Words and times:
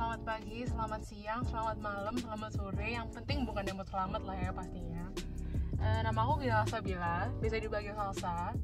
selamat 0.00 0.24
pagi, 0.24 0.64
selamat 0.64 1.02
siang, 1.04 1.40
selamat 1.44 1.76
malam, 1.84 2.16
selamat 2.16 2.56
sore. 2.56 2.88
Yang 2.88 3.20
penting 3.20 3.44
bukan 3.44 3.68
yang 3.68 3.76
selamat 3.84 4.24
lah 4.24 4.32
ya 4.32 4.48
pastinya. 4.48 5.04
Uh, 5.76 6.00
nama 6.00 6.24
aku 6.24 6.40
Gila 6.40 6.64
Sabila, 6.72 7.28
bisa 7.36 7.60
dipanggil 7.60 7.92
Salsa. 7.92 8.56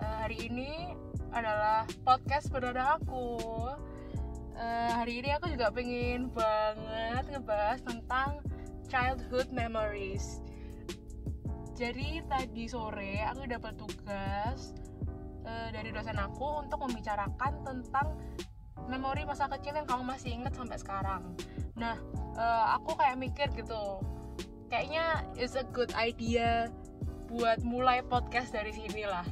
Uh, 0.00 0.16
hari 0.24 0.48
ini 0.48 0.96
adalah 1.28 1.84
podcast 2.08 2.48
perdana 2.48 2.96
aku. 2.96 3.36
Uh, 4.56 4.90
hari 4.96 5.20
ini 5.20 5.36
aku 5.36 5.52
juga 5.52 5.68
pengen 5.68 6.32
banget 6.32 7.24
ngebahas 7.28 7.84
tentang 7.84 8.40
childhood 8.88 9.52
memories. 9.52 10.40
Jadi 11.76 12.24
tadi 12.32 12.64
sore 12.64 13.20
aku 13.28 13.44
dapat 13.44 13.76
tugas 13.76 14.72
uh, 15.44 15.68
dari 15.68 15.92
dosen 15.92 16.16
aku 16.16 16.64
untuk 16.64 16.80
membicarakan 16.80 17.60
tentang 17.60 18.16
memori 18.90 19.22
masa 19.26 19.50
kecil 19.50 19.76
yang 19.76 19.86
kamu 19.86 20.02
masih 20.06 20.30
inget 20.34 20.54
sampai 20.54 20.78
sekarang. 20.78 21.22
Nah 21.78 21.98
uh, 22.38 22.78
aku 22.78 22.96
kayak 22.98 23.18
mikir 23.18 23.48
gitu 23.54 24.02
kayaknya 24.72 25.26
is 25.36 25.52
a 25.58 25.66
good 25.76 25.92
idea 25.98 26.72
buat 27.28 27.60
mulai 27.64 28.00
podcast 28.04 28.52
dari 28.52 28.72
sini 28.72 29.04
lah. 29.04 29.24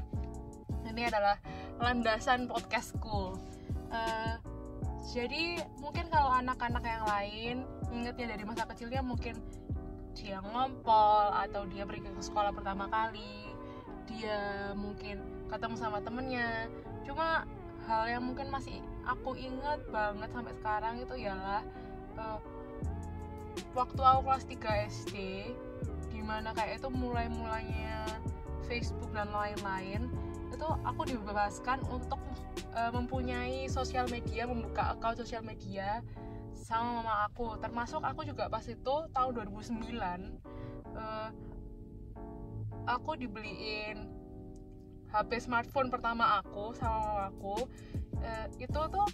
Ini 0.89 1.09
adalah 1.09 1.37
landasan 1.81 2.49
podcastku. 2.49 3.37
Uh, 3.91 4.37
jadi 5.11 5.65
mungkin 5.81 6.13
kalau 6.13 6.31
anak-anak 6.37 6.85
yang 6.85 7.05
lain 7.09 7.57
ingetnya 7.91 8.37
dari 8.37 8.45
masa 8.45 8.69
kecilnya 8.69 9.03
mungkin 9.03 9.35
dia 10.15 10.43
ngompol 10.45 11.33
atau 11.33 11.65
dia 11.67 11.89
pergi 11.89 12.05
ke 12.05 12.23
sekolah 12.23 12.53
pertama 12.53 12.87
kali 12.93 13.49
dia 14.11 14.71
mungkin 14.75 15.23
ketemu 15.49 15.77
sama 15.79 15.99
temennya. 16.03 16.67
Cuma 17.07 17.47
hal 17.89 18.03
yang 18.09 18.23
mungkin 18.27 18.53
masih 18.53 18.81
aku 19.07 19.37
ingat 19.37 19.81
banget 19.89 20.29
sampai 20.33 20.55
sekarang 20.61 20.95
itu 21.01 21.15
ialah 21.27 21.63
uh, 22.21 22.39
waktu 23.75 24.01
aku 24.01 24.21
kelas 24.27 24.45
3 24.47 24.91
SD 24.91 25.17
di 26.11 26.21
mana 26.21 26.53
kayak 26.53 26.83
itu 26.83 26.89
mulai-mulainya 26.91 28.05
Facebook 28.67 29.11
dan 29.15 29.31
lain-lain 29.33 30.11
itu 30.51 30.67
aku 30.85 31.03
dibebaskan 31.07 31.81
untuk 31.89 32.19
uh, 32.75 32.91
mempunyai 32.93 33.71
sosial 33.71 34.07
media 34.11 34.45
membuka 34.45 34.93
account 34.95 35.19
sosial 35.23 35.41
media 35.47 36.03
sama 36.59 37.01
mama 37.01 37.15
aku. 37.31 37.57
Termasuk 37.63 38.03
aku 38.03 38.27
juga 38.27 38.51
pas 38.51 38.63
itu 38.67 38.95
tahun 39.15 39.31
2009 39.57 39.81
uh, 40.95 41.31
aku 42.91 43.11
dibeliin 43.19 44.20
HP 45.11 45.43
smartphone 45.43 45.91
pertama 45.91 46.39
aku 46.39 46.71
sama 46.79 47.31
aku 47.31 47.67
uh, 48.23 48.47
itu 48.59 48.81
tuh 48.91 49.09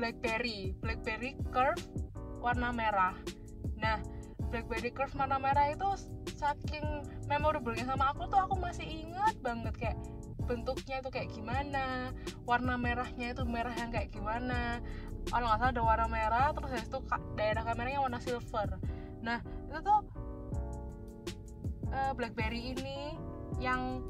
BlackBerry. 0.00 0.72
BlackBerry 0.80 1.36
Curve 1.52 1.84
warna 2.40 2.72
merah. 2.72 3.12
Nah 3.76 4.00
BlackBerry 4.48 4.88
Curve 4.96 5.12
warna 5.12 5.36
merah 5.36 5.68
itu 5.68 5.88
saking 6.40 7.04
memorablenya 7.28 7.84
sama 7.84 8.16
aku 8.16 8.24
tuh 8.32 8.40
aku 8.40 8.56
masih 8.56 8.88
ingat 8.88 9.36
banget 9.44 9.76
kayak 9.76 9.98
bentuknya 10.48 11.04
itu 11.04 11.12
kayak 11.12 11.30
gimana 11.30 12.10
warna 12.48 12.74
merahnya 12.80 13.36
itu 13.36 13.44
merah 13.44 13.76
yang 13.76 13.92
kayak 13.92 14.08
gimana. 14.08 14.80
Kalau 15.28 15.46
nggak 15.52 15.60
salah 15.60 15.72
ada 15.76 15.82
warna 15.84 16.06
merah 16.08 16.48
terus 16.56 16.72
itu 16.80 16.98
daerah 17.36 17.62
kameranya 17.62 18.00
warna 18.00 18.18
silver. 18.24 18.80
Nah 19.20 19.44
itu 19.68 19.78
tuh 19.84 20.00
uh, 21.92 22.12
BlackBerry 22.16 22.72
ini 22.72 23.14
yang 23.60 24.00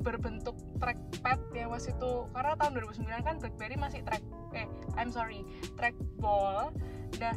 berbentuk 0.00 0.56
trackpad 0.80 1.40
ya 1.52 1.66
mas 1.68 1.86
itu. 1.88 2.12
Karena 2.32 2.52
tahun 2.58 2.72
2009 2.80 3.26
kan 3.26 3.34
BlackBerry 3.40 3.76
masih 3.76 4.00
track 4.04 4.22
eh 4.56 4.68
I'm 4.96 5.12
sorry 5.12 5.44
trackball. 5.76 6.72
Nah 7.20 7.34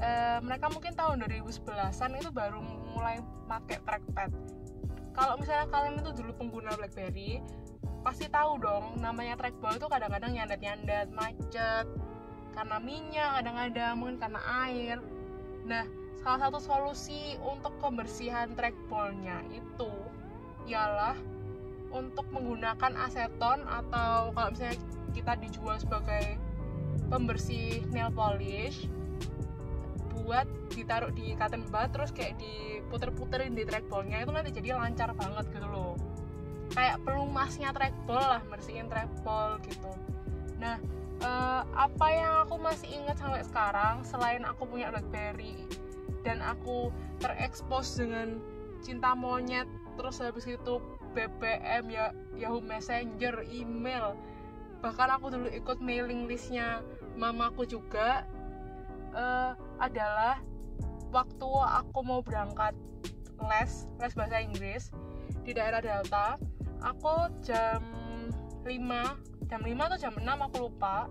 e, 0.00 0.10
mereka 0.42 0.72
mungkin 0.72 0.96
tahun 0.96 1.22
2011an 1.24 2.10
itu 2.18 2.30
baru 2.32 2.60
mulai 2.94 3.20
pakai 3.46 3.78
trackpad 3.84 4.30
kalau 5.14 5.38
misalnya 5.38 5.70
kalian 5.70 6.02
itu 6.02 6.10
dulu 6.10 6.32
pengguna 6.34 6.74
BlackBerry 6.74 7.38
pasti 8.02 8.26
tahu 8.28 8.60
dong 8.60 8.98
namanya 9.00 9.38
trackball 9.38 9.78
itu 9.78 9.86
kadang-kadang 9.86 10.36
nyandat-nyandat 10.36 11.08
macet 11.14 11.86
karena 12.52 12.76
minyak 12.82 13.30
kadang-kadang 13.40 13.94
mungkin 13.98 14.18
karena 14.20 14.40
air. 14.68 14.98
Nah 15.66 15.86
salah 16.20 16.50
satu 16.50 16.58
solusi 16.60 17.38
untuk 17.42 17.74
pembersihan 17.78 18.52
trackballnya 18.54 19.42
itu 19.54 19.90
ialah 20.66 21.16
untuk 21.94 22.26
menggunakan 22.34 22.92
aseton 23.06 23.62
atau 23.64 24.34
kalau 24.34 24.48
misalnya 24.50 24.76
kita 25.14 25.38
dijual 25.38 25.78
sebagai 25.78 26.36
pembersih 27.06 27.86
nail 27.94 28.10
polish 28.10 28.90
buat 30.14 30.48
ditaruh 30.74 31.14
di 31.14 31.38
cotton 31.38 31.62
bud 31.70 31.88
terus 31.94 32.10
kayak 32.10 32.34
diputer-puterin 32.40 33.54
di 33.54 33.62
trackballnya 33.62 34.24
itu 34.24 34.32
nanti 34.34 34.50
jadi 34.50 34.74
lancar 34.74 35.14
banget 35.14 35.46
gitu 35.54 35.68
loh. 35.68 35.94
Kayak 36.74 37.04
pelumasnya 37.06 37.70
trackball 37.70 38.24
lah 38.38 38.42
bersihin 38.50 38.90
trackball 38.90 39.60
gitu. 39.68 39.92
Nah 40.58 40.80
eh, 41.22 41.62
apa 41.76 42.06
yang 42.10 42.32
aku 42.48 42.56
masih 42.58 42.88
ingat 42.90 43.20
sampai 43.20 43.44
sekarang 43.46 44.02
selain 44.02 44.42
aku 44.42 44.66
punya 44.66 44.90
BlackBerry 44.90 45.68
dan 46.24 46.40
aku 46.40 46.88
terekspos 47.20 48.00
dengan 48.00 48.40
cinta 48.80 49.12
monyet 49.12 49.68
terus 49.94 50.18
habis 50.18 50.48
itu 50.48 50.80
BBM 51.14 51.84
ya 51.88 52.10
Yahoo 52.34 52.60
Messenger 52.60 53.46
email. 53.48 54.18
Bahkan 54.82 55.08
aku 55.16 55.32
dulu 55.32 55.48
ikut 55.48 55.78
mailing 55.80 56.26
listnya 56.26 56.82
mamaku 57.16 57.64
juga. 57.64 58.26
Uh, 59.14 59.54
adalah 59.78 60.42
waktu 61.14 61.50
aku 61.70 62.02
mau 62.02 62.18
berangkat 62.18 62.74
les 63.46 63.86
les 64.02 64.12
bahasa 64.18 64.42
Inggris 64.42 64.90
di 65.46 65.54
daerah 65.54 65.78
Delta 65.78 66.34
aku 66.82 67.30
jam 67.46 67.78
5 68.66 69.46
jam 69.46 69.60
5 69.62 69.70
atau 69.70 69.98
jam 69.98 70.14
6 70.18 70.26
aku 70.26 70.56
lupa. 70.66 71.06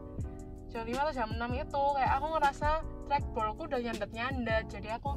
Jam 0.68 0.84
5 0.84 0.94
atau 0.94 1.14
jam 1.14 1.30
6 1.32 1.64
itu 1.64 1.84
kayak 1.96 2.12
aku 2.18 2.28
ngerasa 2.36 2.70
trackballku 3.08 3.62
udah 3.70 3.80
nyandet-nyandet 3.84 4.66
jadi 4.74 4.98
aku 4.98 5.16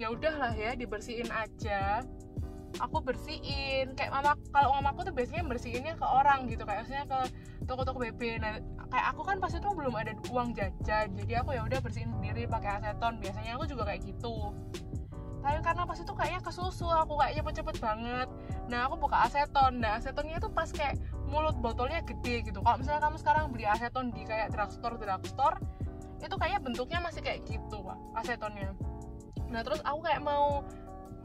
ya 0.00 0.10
udahlah 0.10 0.56
ya 0.56 0.72
dibersihin 0.72 1.28
aja 1.28 2.00
aku 2.80 2.98
bersihin. 3.02 3.94
Kayak 3.94 4.10
mama 4.18 4.32
kalau 4.50 4.74
mamaku 4.78 5.06
tuh 5.10 5.14
biasanya 5.14 5.44
bersihinnya 5.46 5.94
ke 5.98 6.06
orang 6.06 6.46
gitu 6.50 6.62
kayak 6.66 6.86
maksudnya 6.86 7.04
ke 7.06 7.20
toko-toko 7.64 7.96
BB 8.04 8.44
nah 8.44 8.60
kayak 8.92 9.06
aku 9.16 9.24
kan 9.24 9.40
pas 9.40 9.48
itu 9.48 9.64
belum 9.64 9.94
ada 9.96 10.12
uang 10.28 10.52
jajan 10.52 11.16
jadi 11.16 11.40
aku 11.40 11.56
ya 11.56 11.64
udah 11.64 11.80
bersihin 11.80 12.10
sendiri 12.14 12.46
pakai 12.46 12.82
aseton. 12.82 13.20
Biasanya 13.22 13.50
aku 13.58 13.64
juga 13.70 13.82
kayak 13.88 14.00
gitu. 14.04 14.52
Tapi 15.44 15.60
karena 15.60 15.84
pas 15.84 15.98
itu 16.00 16.12
kayaknya 16.16 16.40
kesusu 16.40 16.88
aku 16.88 17.20
kayaknya 17.20 17.44
cepet-cepet 17.44 17.76
banget. 17.76 18.28
Nah 18.72 18.88
aku 18.88 18.96
buka 18.96 19.28
aseton. 19.28 19.76
Nah 19.76 20.00
asetonnya 20.00 20.40
itu 20.40 20.48
pas 20.48 20.68
kayak 20.72 20.96
mulut 21.28 21.56
botolnya 21.60 22.00
gede 22.00 22.48
gitu. 22.48 22.64
Kalau 22.64 22.80
misalnya 22.80 23.04
kamu 23.04 23.16
sekarang 23.20 23.44
beli 23.52 23.68
aseton 23.68 24.08
di 24.08 24.24
kayak 24.24 24.56
drugstore 24.56 24.96
drugstore 24.96 25.60
itu 26.24 26.34
kayaknya 26.40 26.60
bentuknya 26.64 26.98
masih 27.04 27.20
kayak 27.20 27.44
gitu 27.44 27.84
pak 27.84 27.98
asetonnya. 28.24 28.72
Nah 29.52 29.60
terus 29.60 29.84
aku 29.84 30.00
kayak 30.00 30.24
mau 30.24 30.64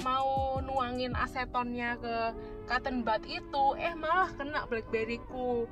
mau 0.04 0.60
nuangin 0.64 1.14
asetonnya 1.16 2.00
ke 2.00 2.16
cotton 2.70 3.02
bud 3.02 3.24
itu 3.26 3.66
eh 3.80 3.94
malah 3.98 4.30
kena 4.36 4.64
blackberry 4.70 5.20
ku 5.28 5.66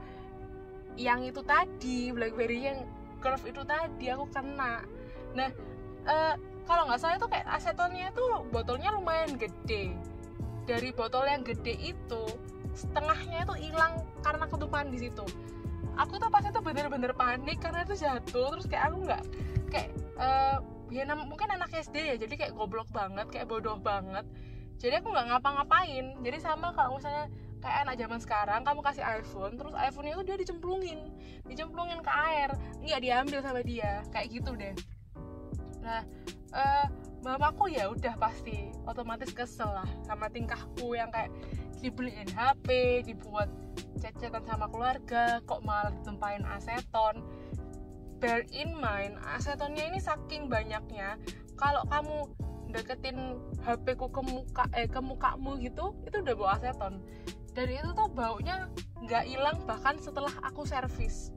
yang 0.98 1.22
itu 1.22 1.40
tadi 1.46 2.10
blackberry 2.10 2.68
yang 2.68 2.84
curve 3.22 3.46
itu 3.46 3.62
tadi 3.64 4.06
aku 4.12 4.26
kena. 4.34 4.82
Nah 5.38 5.50
uh, 6.10 6.36
kalau 6.66 6.90
nggak 6.90 7.00
salah 7.00 7.16
itu 7.16 7.28
kayak 7.30 7.48
asetonnya 7.48 8.12
itu 8.12 8.26
botolnya 8.50 8.90
lumayan 8.92 9.38
gede. 9.38 9.94
Dari 10.68 10.92
botol 10.92 11.24
yang 11.30 11.48
gede 11.48 11.80
itu 11.80 12.24
setengahnya 12.76 13.48
itu 13.48 13.56
hilang 13.72 14.04
karena 14.26 14.46
ketupan 14.50 14.92
di 14.92 15.08
situ. 15.08 15.26
Aku 15.98 16.22
tuh 16.22 16.30
pas 16.30 16.46
itu 16.46 16.60
bener-bener 16.62 17.16
panik 17.16 17.58
karena 17.58 17.82
itu 17.82 17.98
jatuh 17.98 18.54
terus 18.54 18.68
kayak 18.70 18.94
aku 18.94 18.98
nggak 19.08 19.24
kayak 19.74 19.90
uh, 20.20 20.62
ya 20.92 21.04
mungkin 21.14 21.50
anak 21.52 21.72
SD 21.74 21.96
ya 22.00 22.16
jadi 22.16 22.34
kayak 22.36 22.54
goblok 22.56 22.88
banget 22.92 23.28
kayak 23.32 23.48
bodoh 23.50 23.78
banget. 23.80 24.24
Jadi 24.78 25.02
aku 25.02 25.10
nggak 25.10 25.28
ngapa-ngapain. 25.34 26.06
Jadi 26.22 26.38
sama 26.38 26.70
kalau 26.78 27.02
misalnya 27.02 27.28
kayak 27.58 27.78
anak 27.90 27.96
zaman 27.98 28.20
sekarang 28.22 28.62
kamu 28.62 28.80
kasih 28.86 29.04
iPhone 29.04 29.58
terus 29.58 29.74
iPhone 29.74 30.08
itu 30.08 30.22
dia 30.22 30.38
dicemplungin. 30.38 31.00
Dicemplungin 31.50 32.00
ke 32.06 32.12
air. 32.14 32.50
Nggak 32.86 33.02
diambil 33.02 33.40
sama 33.42 33.60
dia. 33.66 34.06
Kayak 34.14 34.28
gitu 34.38 34.52
deh. 34.54 34.76
Nah 35.82 36.06
uh, 36.54 36.86
mamaku 37.26 37.74
ya 37.74 37.90
udah 37.90 38.16
pasti 38.22 38.70
otomatis 38.86 39.34
kesel 39.34 39.68
lah 39.68 39.90
sama 40.06 40.30
tingkahku 40.30 40.94
yang 40.94 41.10
kayak 41.10 41.34
dibeliin 41.82 42.30
HP 42.32 43.02
dibuat 43.06 43.50
cecetan 43.98 44.46
sama 44.46 44.70
keluarga 44.70 45.42
kok 45.46 45.62
malah 45.66 45.94
ditempain 45.94 46.46
aseton 46.58 47.22
bear 48.18 48.46
in 48.54 48.74
mind 48.78 49.18
asetonnya 49.38 49.88
ini 49.90 50.00
saking 50.02 50.50
banyaknya. 50.50 51.18
Kalau 51.58 51.86
kamu 51.90 52.30
deketin 52.74 53.40
HP 53.64 53.96
ku 53.96 54.12
ke 54.12 54.22
muka 54.22 54.68
eh 54.76 54.90
ke 54.90 55.00
mukamu 55.00 55.56
gitu 55.62 55.96
itu 56.06 56.18
udah 56.22 56.36
bawa 56.36 56.50
aseton. 56.60 57.02
Dan 57.54 57.68
itu 57.74 57.90
tuh 57.98 58.10
baunya 58.14 58.70
nggak 59.02 59.24
hilang 59.26 59.58
bahkan 59.66 59.98
setelah 59.98 60.34
aku 60.46 60.66
servis. 60.68 61.34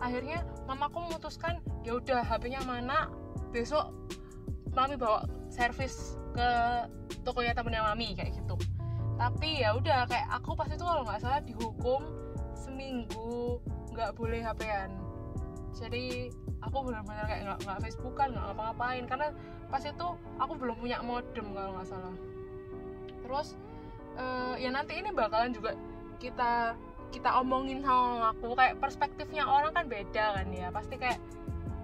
Akhirnya 0.00 0.44
mamaku 0.64 1.08
memutuskan 1.08 1.60
ya 1.84 1.96
udah 1.96 2.24
HP-nya 2.24 2.60
mana? 2.64 3.08
Besok 3.52 3.92
mami 4.72 4.96
bawa 4.96 5.24
servis 5.52 6.16
ke 6.32 6.48
tokonya 7.24 7.52
temennya 7.56 7.84
mami 7.84 8.12
kayak 8.16 8.36
gitu. 8.36 8.56
Tapi 9.20 9.60
ya 9.60 9.76
udah 9.76 10.08
kayak 10.08 10.28
aku 10.32 10.56
pas 10.56 10.68
itu 10.68 10.80
kalau 10.80 11.04
nggak 11.04 11.20
salah 11.20 11.40
dihukum 11.44 12.00
seminggu 12.56 13.60
nggak 13.92 14.16
boleh 14.16 14.40
HP-an 14.40 15.09
jadi 15.74 16.28
aku 16.60 16.76
benar-benar 16.90 17.24
kayak 17.24 17.42
nggak 17.46 17.58
nggak 17.64 17.78
Facebookan 17.86 18.28
nggak 18.34 18.44
ngapa-ngapain. 18.52 19.04
Karena 19.06 19.28
pas 19.70 19.82
itu 19.84 20.06
aku 20.38 20.52
belum 20.58 20.76
punya 20.78 20.98
modem 21.00 21.46
kalau 21.54 21.70
nggak 21.78 21.88
salah. 21.88 22.16
Terus 23.24 23.48
uh, 24.18 24.54
ya 24.58 24.70
nanti 24.74 24.98
ini 24.98 25.10
bakalan 25.14 25.54
juga 25.54 25.78
kita 26.18 26.74
kita 27.10 27.30
omongin 27.42 27.82
sama 27.82 28.34
aku. 28.34 28.54
Kayak 28.54 28.78
perspektifnya 28.82 29.46
orang 29.46 29.72
kan 29.74 29.86
beda 29.86 30.24
kan 30.36 30.46
ya. 30.50 30.68
Pasti 30.74 30.94
kayak 30.98 31.20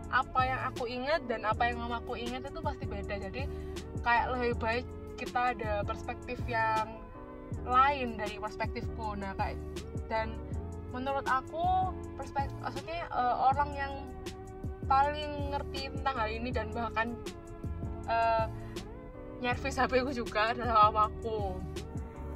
apa 0.06 0.40
yang 0.46 0.60
aku 0.70 0.84
ingat 0.86 1.26
dan 1.26 1.42
apa 1.42 1.66
yang 1.66 1.82
mamaku 1.82 2.18
ingat 2.18 2.46
itu 2.46 2.60
pasti 2.62 2.84
beda. 2.86 3.14
Jadi 3.18 3.42
kayak 4.02 4.24
lebih 4.38 4.54
baik 4.58 4.86
kita 5.16 5.56
ada 5.56 5.72
perspektif 5.82 6.38
yang 6.46 7.00
lain 7.66 8.18
dari 8.18 8.38
perspektifku. 8.38 9.18
Nah 9.18 9.34
kayak 9.34 9.58
dan 10.06 10.34
menurut 10.94 11.26
aku 11.26 11.92
perspektif 12.18 12.54
maksudnya 12.62 13.06
uh, 13.10 13.50
orang 13.52 13.70
yang 13.74 13.92
paling 14.86 15.50
ngerti 15.50 15.90
tentang 15.90 16.14
hal 16.14 16.30
ini 16.30 16.50
dan 16.54 16.70
bahkan 16.70 17.14
uh, 18.06 18.46
nyervis 19.42 19.76
HP 19.76 20.02
ku 20.06 20.12
juga 20.14 20.54
adalah 20.54 20.88
mamaku 20.88 21.58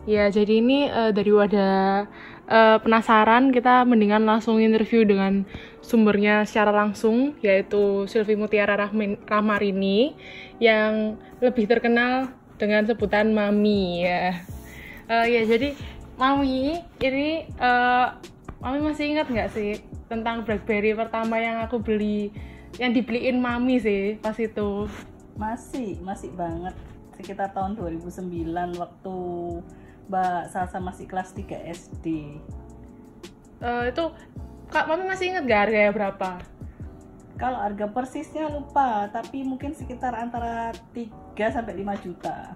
ya 0.04 0.28
jadi 0.28 0.60
ini 0.60 0.90
uh, 0.90 1.14
dari 1.14 1.30
wadah 1.30 2.08
uh, 2.50 2.76
penasaran 2.82 3.54
kita 3.54 3.86
mendingan 3.86 4.26
langsung 4.26 4.58
interview 4.58 5.06
dengan 5.06 5.46
sumbernya 5.80 6.44
secara 6.44 6.74
langsung 6.74 7.38
yaitu 7.40 8.04
Sylvie 8.10 8.36
Mutiara 8.36 8.76
Rahmin, 8.76 9.16
Rahmarini 9.24 10.14
yang 10.58 11.16
lebih 11.40 11.70
terkenal 11.70 12.34
dengan 12.60 12.84
sebutan 12.84 13.32
Mami 13.32 14.04
ya. 14.04 14.44
Uh, 15.08 15.26
ya 15.26 15.42
jadi 15.48 15.74
Mami 16.20 16.84
ini 17.00 17.48
uh, 17.56 18.12
Mami 18.60 18.84
masih 18.84 19.16
ingat 19.16 19.26
nggak 19.32 19.50
sih 19.56 19.80
tentang 20.12 20.44
BlackBerry 20.44 20.92
pertama 20.92 21.40
yang 21.40 21.64
aku 21.64 21.80
beli 21.80 22.28
yang 22.76 22.92
dibeliin 22.92 23.40
Mami 23.40 23.80
sih 23.80 24.20
pas 24.20 24.36
itu? 24.36 24.84
Masih, 25.40 25.96
masih 26.04 26.28
banget 26.36 26.76
sekitar 27.16 27.56
tahun 27.56 27.76
2009 27.80 28.76
waktu 28.76 29.16
Mbak 30.12 30.42
Salsa 30.52 30.76
masih 30.76 31.08
kelas 31.08 31.32
3 31.32 31.72
SD. 31.72 32.36
Uh, 33.64 33.88
itu 33.88 34.04
Kak 34.68 34.86
Mami 34.92 35.08
masih 35.08 35.32
ingat 35.32 35.48
gak 35.48 35.60
harganya 35.68 35.92
berapa? 35.96 36.30
Kalau 37.40 37.56
harga 37.56 37.88
persisnya 37.88 38.52
lupa, 38.52 39.08
tapi 39.08 39.40
mungkin 39.40 39.72
sekitar 39.72 40.12
antara 40.12 40.76
3 40.92 41.08
sampai 41.48 41.80
5 41.80 42.04
juta. 42.04 42.52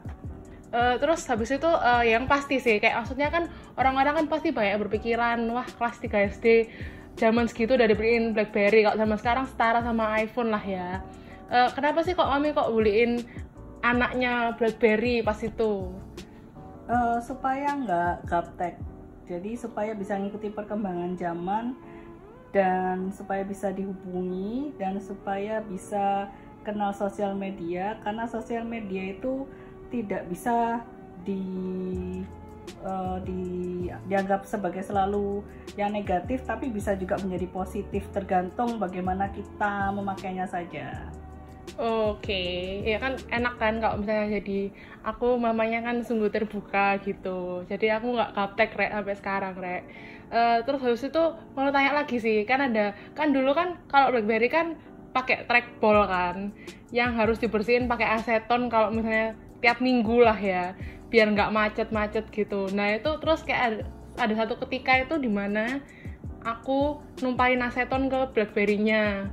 Uh, 0.74 0.98
terus 0.98 1.22
habis 1.30 1.54
itu 1.54 1.70
uh, 1.70 2.02
yang 2.02 2.26
pasti 2.26 2.58
sih 2.58 2.82
kayak 2.82 3.06
maksudnya 3.06 3.30
kan 3.30 3.46
orang-orang 3.78 4.18
kan 4.18 4.26
pasti 4.26 4.50
banyak 4.50 4.82
berpikiran 4.82 5.38
wah 5.54 5.62
kelas 5.62 6.02
3 6.02 6.34
SD 6.34 6.46
zaman 7.14 7.46
segitu 7.46 7.78
udah 7.78 7.86
dibeliin 7.86 8.34
BlackBerry. 8.34 8.82
Kalau 8.82 8.98
zaman 8.98 9.18
sekarang 9.22 9.46
setara 9.46 9.86
sama 9.86 10.18
iPhone 10.18 10.50
lah 10.50 10.64
ya. 10.66 10.98
Uh, 11.46 11.70
kenapa 11.78 12.02
sih 12.02 12.18
kok 12.18 12.26
mami 12.26 12.50
kok 12.50 12.74
beliin 12.74 13.22
anaknya 13.86 14.58
BlackBerry 14.58 15.22
pas 15.22 15.38
itu? 15.46 15.94
Uh, 16.90 17.22
supaya 17.22 17.70
nggak 17.78 18.26
gaptek. 18.26 18.74
Jadi 19.30 19.54
supaya 19.54 19.94
bisa 19.94 20.18
ngikuti 20.18 20.50
perkembangan 20.50 21.14
zaman 21.14 21.78
dan 22.50 23.14
supaya 23.14 23.46
bisa 23.46 23.70
dihubungi 23.70 24.74
dan 24.74 24.98
supaya 24.98 25.62
bisa 25.62 26.28
kenal 26.64 26.90
sosial 26.96 27.36
media 27.36 28.00
karena 28.02 28.24
sosial 28.26 28.64
media 28.64 29.14
itu 29.16 29.44
tidak 29.94 30.26
bisa 30.26 30.82
di 31.22 31.46
uh, 32.82 33.22
di 33.22 33.42
dianggap 34.10 34.42
sebagai 34.42 34.82
selalu 34.82 35.46
yang 35.78 35.94
negatif 35.94 36.42
tapi 36.42 36.66
bisa 36.74 36.98
juga 36.98 37.14
menjadi 37.22 37.46
positif 37.54 38.02
tergantung 38.10 38.82
bagaimana 38.82 39.30
kita 39.30 39.94
memakainya 39.94 40.50
saja. 40.50 41.06
Oke, 41.74 42.30
okay. 42.30 42.86
ya 42.86 43.02
kan 43.02 43.18
enak 43.34 43.54
kan 43.58 43.82
kalau 43.82 43.98
misalnya 43.98 44.38
jadi 44.38 44.70
aku 45.02 45.34
mamanya 45.40 45.82
kan 45.82 46.06
sungguh 46.06 46.30
terbuka 46.30 47.02
gitu. 47.02 47.66
Jadi 47.66 47.90
aku 47.90 48.14
nggak 48.14 48.30
kaptek 48.36 48.78
rek 48.78 48.92
sampai 48.94 49.14
sekarang 49.18 49.54
rek. 49.58 49.82
Uh, 50.30 50.62
terus 50.62 50.78
habis 50.84 51.02
itu 51.02 51.22
mau 51.56 51.66
tanya 51.74 51.98
lagi 51.98 52.20
sih, 52.22 52.46
kan 52.46 52.62
ada 52.62 52.94
kan 53.18 53.34
dulu 53.34 53.56
kan 53.58 53.80
kalau 53.90 54.14
BlackBerry 54.14 54.46
kan 54.46 54.78
pakai 55.10 55.46
trackball 55.50 56.06
kan, 56.06 56.54
yang 56.94 57.16
harus 57.18 57.42
dibersihin 57.42 57.90
pakai 57.90 58.22
aseton 58.22 58.70
kalau 58.70 58.94
misalnya 58.94 59.34
tiap 59.64 59.80
minggu 59.80 60.20
lah 60.20 60.36
ya, 60.36 60.76
biar 61.08 61.32
nggak 61.32 61.48
macet-macet 61.56 62.28
gitu. 62.28 62.68
Nah 62.76 63.00
itu 63.00 63.08
terus 63.16 63.40
kayak 63.48 63.62
ada, 63.64 63.80
ada 64.20 64.34
satu 64.44 64.60
ketika 64.68 65.00
itu 65.00 65.16
di 65.16 65.32
mana 65.32 65.80
aku 66.44 67.00
numpain 67.24 67.64
aseton 67.64 68.12
ke 68.12 68.20
BlackBerry-nya. 68.36 69.32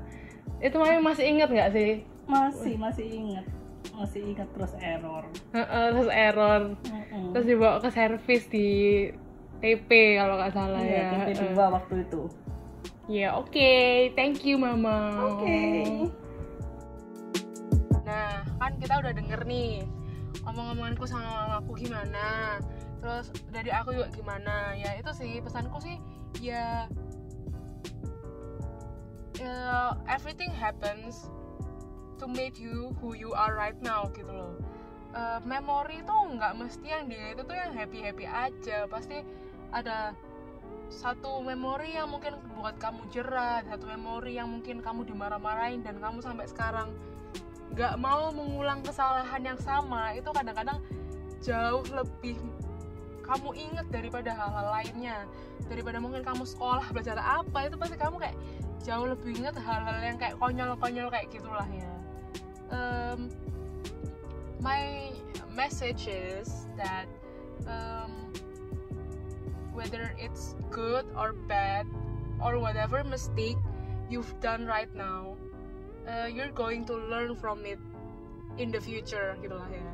Itu 0.64 0.80
mami 0.80 1.04
masih 1.04 1.28
inget 1.28 1.52
nggak 1.52 1.76
sih? 1.76 2.08
masih 2.32 2.74
masih 2.80 3.06
ingat 3.12 3.46
masih 3.92 4.22
ingat 4.24 4.48
terus 4.56 4.74
error 4.80 5.24
terus 5.52 6.10
error 6.10 6.62
uh 6.80 6.96
-uh. 6.96 7.30
terus 7.36 7.46
dibawa 7.46 7.78
ke 7.84 7.90
servis 7.92 8.48
di 8.48 8.70
TP 9.60 10.18
kalau 10.18 10.40
nggak 10.40 10.54
salah 10.56 10.82
iya, 10.82 11.28
ya 11.28 11.36
TP 11.36 11.52
dua 11.54 11.68
waktu 11.76 11.96
itu 12.08 12.22
ya 13.12 13.20
yeah, 13.28 13.32
oke 13.36 13.52
okay. 13.52 14.16
thank 14.16 14.48
you 14.48 14.56
mama 14.56 15.12
oke 15.28 15.44
okay. 15.44 16.08
nah 18.08 18.48
kan 18.58 18.74
kita 18.80 18.94
udah 18.96 19.12
denger 19.12 19.42
nih 19.44 19.84
omong-omonganku 20.52 21.08
sama 21.08 21.64
aku 21.64 21.80
gimana 21.80 22.60
terus 23.02 23.34
dari 23.50 23.74
aku 23.74 23.98
juga 23.98 24.14
gimana. 24.14 24.78
Ya 24.78 24.94
itu 24.94 25.10
sih 25.18 25.42
pesanku 25.42 25.82
sih 25.82 25.98
ya 26.38 26.86
uh, 29.42 29.92
everything 30.06 30.54
happens 30.54 31.28
to 32.22 32.30
make 32.30 32.62
you 32.62 32.94
who 33.02 33.18
you 33.18 33.34
are 33.34 33.58
right 33.58 33.78
now 33.82 34.06
gitu 34.14 34.30
loh. 34.30 34.54
Uh, 35.12 35.44
memori 35.44 36.00
itu 36.00 36.16
nggak 36.38 36.56
mesti 36.56 36.88
yang 36.88 37.10
dia 37.12 37.36
itu 37.36 37.42
tuh 37.44 37.58
yang 37.58 37.74
happy 37.74 38.00
happy 38.00 38.30
aja. 38.30 38.86
Pasti 38.86 39.26
ada 39.74 40.14
satu 40.92 41.40
memori 41.42 41.96
yang 41.96 42.12
mungkin 42.12 42.36
buat 42.60 42.76
kamu 42.78 43.08
jerah 43.16 43.64
satu 43.64 43.88
memori 43.88 44.36
yang 44.36 44.52
mungkin 44.52 44.84
kamu 44.84 45.08
dimarah-marahin 45.08 45.82
dan 45.88 45.98
kamu 46.04 46.20
sampai 46.20 46.46
sekarang 46.52 46.92
nggak 47.72 47.96
mau 48.00 48.32
mengulang 48.36 48.84
kesalahan 48.84 49.42
yang 49.42 49.60
sama 49.64 50.12
itu 50.12 50.28
kadang-kadang 50.28 50.80
jauh 51.40 51.84
lebih 51.96 52.36
kamu 53.24 53.50
inget 53.56 53.88
daripada 53.88 54.36
hal-hal 54.36 54.68
lainnya. 54.76 55.18
Daripada 55.72 56.04
mungkin 56.04 56.20
kamu 56.26 56.44
sekolah 56.44 56.84
belajar 56.92 57.16
apa 57.16 57.72
itu 57.72 57.80
pasti 57.80 57.96
kamu 57.96 58.20
kayak 58.20 58.38
jauh 58.84 59.08
lebih 59.08 59.40
inget 59.40 59.56
hal-hal 59.56 59.98
yang 60.04 60.18
kayak 60.20 60.36
konyol-konyol 60.36 61.08
kayak 61.08 61.32
gitulah 61.32 61.68
ya. 61.72 61.92
Um, 62.72 63.32
my 64.60 65.16
message 65.56 66.12
is 66.12 66.68
that 66.76 67.08
um, 67.72 68.32
whether 69.72 70.12
it's 70.20 70.60
good 70.68 71.08
or 71.16 71.32
bad 71.48 71.88
or 72.44 72.60
whatever 72.60 73.04
mistake 73.08 73.60
you've 74.12 74.32
done 74.44 74.68
right 74.68 74.92
now 74.92 75.40
uh, 76.08 76.28
you're 76.30 76.54
going 76.54 76.86
to 76.88 76.96
learn 77.10 77.34
from 77.38 77.66
it 77.66 77.82
in 78.58 78.70
the 78.70 78.82
future 78.82 79.38
gitu 79.42 79.56
lah 79.56 79.70
ya. 79.70 79.94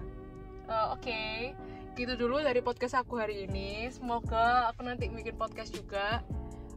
Uh, 0.68 0.86
oke. 0.96 1.04
Okay. 1.04 1.56
gitu 1.98 2.14
dulu 2.14 2.46
dari 2.46 2.62
podcast 2.62 2.94
aku 3.02 3.18
hari 3.18 3.50
ini. 3.50 3.90
Semoga 3.90 4.70
aku 4.70 4.86
nanti 4.86 5.10
bikin 5.10 5.34
podcast 5.34 5.74
juga. 5.74 6.22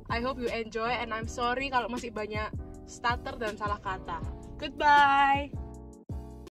I 0.09 0.25
hope 0.25 0.41
you 0.41 0.49
enjoy 0.49 0.91
and 0.91 1.13
I'm 1.13 1.29
sorry 1.29 1.69
kalau 1.69 1.93
masih 1.93 2.09
banyak 2.11 2.49
stutter 2.89 3.37
dan 3.37 3.61
salah 3.61 3.79
kata. 3.79 4.25
Goodbye 4.57 5.60